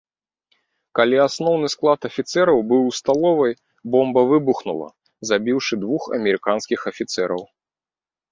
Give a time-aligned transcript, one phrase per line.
[0.99, 3.53] Калі асноўны склад афіцэраў быў у сталовай,
[3.95, 4.87] бомба выбухнула,
[5.33, 7.41] забіўшы двух амерыканскіх афіцэраў.